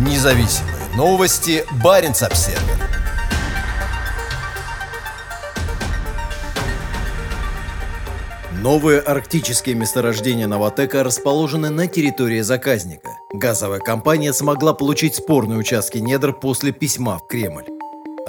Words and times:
Независимые 0.00 0.76
новости. 0.96 1.62
Барин 1.84 2.12
обсерва 2.12 2.58
Новые 8.62 9.00
арктические 9.00 9.74
месторождения 9.74 10.46
Новотека 10.46 11.04
расположены 11.04 11.68
на 11.68 11.86
территории 11.86 12.40
заказника. 12.40 13.10
Газовая 13.34 13.80
компания 13.80 14.32
смогла 14.32 14.72
получить 14.72 15.16
спорные 15.16 15.58
участки 15.58 15.98
недр 15.98 16.32
после 16.32 16.72
письма 16.72 17.18
в 17.18 17.26
Кремль. 17.26 17.79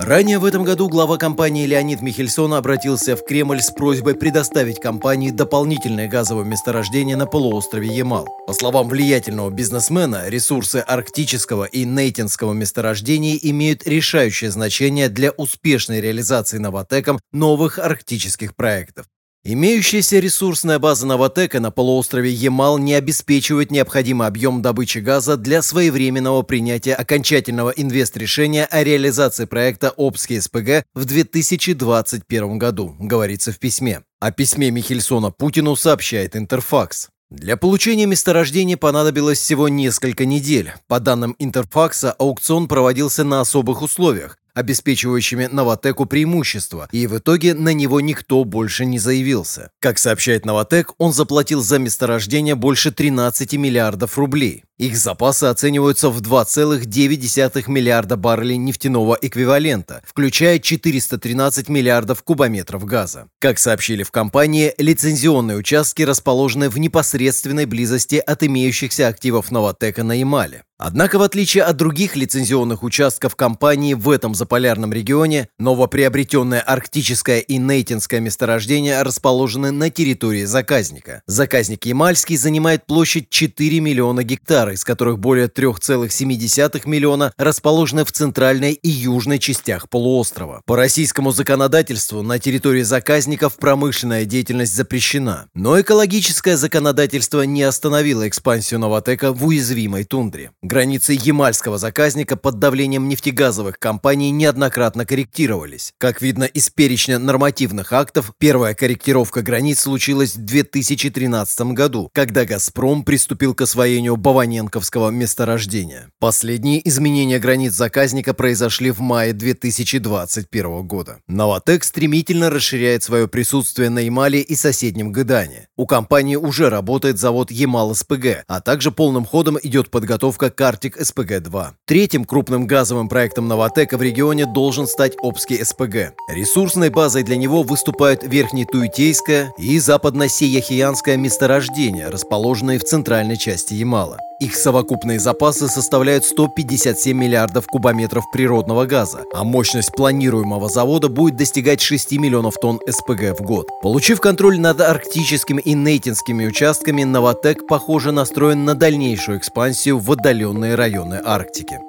Ранее 0.04 0.39
в 0.39 0.45
этом 0.45 0.63
году 0.63 0.89
глава 0.89 1.17
компании 1.17 1.67
Леонид 1.67 2.02
Михельсон 2.02 2.55
обратился 2.55 3.15
в 3.15 3.23
Кремль 3.23 3.61
с 3.61 3.70
просьбой 3.70 4.16
предоставить 4.16 4.79
компании 4.79 5.29
дополнительное 5.29 6.07
газовое 6.07 6.43
месторождение 6.43 7.16
на 7.16 7.27
полуострове 7.27 7.88
Ямал. 7.88 8.27
По 8.48 8.53
словам 8.53 8.89
влиятельного 8.89 9.52
бизнесмена, 9.52 10.27
ресурсы 10.27 10.77
арктического 10.77 11.66
и 11.66 11.85
нейтинского 11.85 12.53
месторождений 12.53 13.40
имеют 13.43 13.85
решающее 13.85 14.49
значение 14.49 15.07
для 15.07 15.29
успешной 15.31 16.02
реализации 16.02 16.57
Новотеком 16.57 17.20
новых 17.31 17.77
арктических 17.77 18.55
проектов. 18.55 19.05
Имеющаяся 19.44 20.20
ресурсная 20.20 20.77
база 20.77 21.08
Новотека 21.08 21.59
на 21.59 21.72
полуострове 21.72 22.30
Ямал 22.30 22.77
не 22.77 22.94
обеспечивает 22.94 23.72
необходимый 23.72 24.27
объем 24.27 24.62
добычи 24.62 24.99
газа 24.99 25.36
для 25.36 25.63
своевременного 25.63 26.44
принятия 26.44 26.94
окончательного 26.94 27.72
инвест-решения 27.72 28.66
о 28.66 28.84
реализации 28.84 29.46
проекта 29.46 29.91
Обский 29.98 30.40
СПГ 30.40 30.85
в 30.94 31.05
2021 31.05 32.59
году, 32.59 32.96
говорится 32.99 33.52
в 33.52 33.58
письме. 33.58 34.04
О 34.20 34.32
письме 34.32 34.70
Михельсона 34.70 35.32
Путину 35.32 35.76
сообщает 35.76 36.35
Интерфакс. 36.35 37.10
Для 37.32 37.55
получения 37.55 38.05
месторождения 38.08 38.76
понадобилось 38.76 39.40
всего 39.40 39.70
несколько 39.70 40.26
недель. 40.26 40.73
По 40.88 40.99
данным 40.99 41.34
Интерфакса, 41.40 42.12
аукцион 42.12 42.68
проводился 42.68 43.23
на 43.23 43.40
особых 43.40 43.82
условиях, 43.82 44.37
обеспечивающими 44.54 45.48
Новотеку 45.52 46.05
преимущество, 46.05 46.88
и 46.91 47.07
в 47.07 47.18
итоге 47.18 47.54
на 47.54 47.74
него 47.74 48.02
никто 48.02 48.44
больше 48.44 48.85
не 48.85 48.99
заявился. 48.99 49.71
Как 49.80 49.98
сообщает 49.98 50.46
Новотек, 50.46 50.93
он 50.98 51.13
заплатил 51.13 51.62
за 51.62 51.80
месторождение 51.80 52.55
больше 52.55 52.91
13 52.91 53.54
миллиардов 53.54 54.18
рублей. 54.18 54.63
Их 54.82 54.98
запасы 54.98 55.43
оцениваются 55.43 56.10
в 56.10 56.20
2,9 56.21 57.70
миллиарда 57.70 58.18
баррелей 58.18 58.57
нефтяного 58.57 59.15
эквивалента, 59.21 60.01
включая 60.04 60.57
413 60.57 61.70
миллиардов 61.70 62.24
кубометров 62.24 62.84
газа. 62.85 63.27
Как 63.37 63.59
сообщили 63.59 64.02
в 64.02 64.09
компании, 64.09 64.74
лицензионные 64.79 65.59
участки 65.59 66.02
расположены 66.02 66.68
в 66.68 66.79
непосредственной 66.79 67.66
близости 67.66 68.16
от 68.16 68.41
имеющихся 68.41 69.07
активов 69.07 69.52
Новотека 69.52 70.02
на 70.02 70.13
Ямале. 70.13 70.63
Однако, 70.79 71.19
в 71.19 71.22
отличие 71.22 71.63
от 71.63 71.78
других 71.78 72.16
лицензионных 72.16 72.81
участков 72.81 73.35
компании 73.35 73.94
в 73.94 74.09
этом 74.09 74.34
заполярном 74.34 74.91
регионе, 74.91 75.47
новоприобретенное 75.59 76.59
арктическое 76.59 77.38
и 77.38 77.57
нейтинское 77.59 78.19
месторождение 78.19 79.00
расположены 79.03 79.69
на 79.69 79.91
территории 79.91 80.46
заказника. 80.46 81.22
Заказник 81.28 81.85
Ямальский 81.85 82.35
занимает 82.35 82.88
площадь 82.88 83.29
4 83.29 83.79
миллиона 83.79 84.24
гектаров, 84.24 84.71
из 84.72 84.84
которых 84.84 85.19
более 85.19 85.47
3,7 85.47 86.81
миллиона 86.86 87.34
расположены 87.38 88.06
в 88.06 88.12
центральной 88.12 88.74
и 88.74 88.90
южной 88.90 89.40
частях 89.40 89.90
полуострова. 89.90 90.62
По 90.66 90.75
российскому 90.75 91.31
законодательству 91.31 92.22
на 92.22 92.40
территории 92.40 92.84
заказников 92.84 93.58
промышленная 93.58 94.25
деятельность 94.25 94.75
запрещена, 94.75 95.47
но 95.53 95.80
экологическое 95.80 96.58
законодательство 96.58 97.42
не 97.42 97.64
остановило 97.64 98.28
экспансию 98.28 98.80
Новотека 98.80 99.34
в 99.34 99.46
уязвимой 99.46 100.03
тундре. 100.03 100.52
Границы 100.62 101.18
Ямальского 101.19 101.78
заказника 101.78 102.36
под 102.38 102.59
давлением 102.59 103.08
нефтегазовых 103.08 103.80
компаний 103.80 104.31
неоднократно 104.31 105.06
корректировались. 105.06 105.94
Как 105.97 106.22
видно 106.22 106.46
из 106.46 106.69
перечня 106.69 107.19
нормативных 107.19 107.94
актов, 107.94 108.31
первая 108.38 108.74
корректировка 108.74 109.42
границ 109.42 109.81
случилась 109.81 110.36
в 110.36 110.46
2013 110.46 111.74
году, 111.74 112.10
когда 112.14 112.46
«Газпром» 112.46 113.04
приступил 113.04 113.54
к 113.54 113.62
освоению 113.62 114.18
Баваненко 114.18 114.61
Янковского 114.62 115.10
месторождения. 115.10 116.12
Последние 116.20 116.88
изменения 116.88 117.40
границ 117.40 117.74
заказника 117.74 118.36
произошли 118.36 118.92
в 118.92 119.00
мае 119.00 119.34
2021 119.34 120.84
года. 120.86 121.18
Новотек 121.28 121.84
стремительно 121.84 122.52
расширяет 122.52 123.02
свое 123.02 123.28
присутствие 123.28 123.90
на 123.90 124.00
Ямале 124.00 124.40
и 124.40 124.56
соседнем 124.56 125.12
Гыдане. 125.12 125.68
У 125.78 125.88
компании 125.88 126.36
уже 126.36 126.70
работает 126.70 127.18
завод 127.18 127.50
Ямал-СПГ, 127.50 128.44
а 128.48 128.62
также 128.62 128.92
полным 128.92 129.26
ходом 129.26 129.58
идет 129.64 129.90
подготовка 129.90 130.52
Картик 130.52 130.98
СПГ-2. 131.02 131.70
Третьим 131.86 132.26
крупным 132.26 132.68
газовым 132.68 133.10
проектом 133.10 133.48
Новотека 133.48 133.98
в 133.98 134.04
регионе 134.04 134.46
должен 134.46 134.86
стать 134.86 135.14
Обский 135.24 135.66
СПГ. 135.66 136.14
Ресурсной 136.30 136.90
базой 136.90 137.24
для 137.24 137.36
него 137.36 137.64
выступают 137.64 138.24
Верхнетуитейское 138.24 139.54
и 139.58 139.80
Западно-Сияхиянское 139.80 141.18
месторождения, 141.18 142.12
расположенные 142.12 142.78
в 142.78 142.84
центральной 142.84 143.38
части 143.38 143.74
Ямала. 143.74 144.20
Их 144.41 144.56
совокупные 144.56 145.19
запасы 145.19 145.68
составляют 145.68 146.25
157 146.25 147.16
миллиардов 147.16 147.68
кубометров 147.68 148.25
природного 148.31 148.88
газа, 148.88 149.24
а 149.35 149.44
мощность 149.44 149.91
планируемого 149.91 150.68
завода 150.68 151.09
будет 151.09 151.35
достигать 151.35 151.79
6 151.79 152.13
миллионов 152.13 152.56
тонн 152.59 152.80
СПГ 152.90 153.40
в 153.40 153.44
год. 153.44 153.68
Получив 153.84 154.19
контроль 154.19 154.59
над 154.59 154.81
арктическими 154.81 155.62
и 155.62 155.75
нейтинскими 155.75 156.47
участками, 156.47 157.03
Новотек, 157.03 157.68
похоже, 157.68 158.12
настроен 158.12 158.66
на 158.66 158.74
дальнейшую 158.74 159.38
экспансию 159.38 160.00
в 160.00 160.12
отдаленные 160.12 160.74
районы 160.74 161.22
Арктики. 161.24 161.80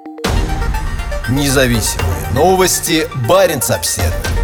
Независимые 1.31 2.29
новости. 2.35 3.07
Барин 3.27 3.61
обседный. 3.67 4.42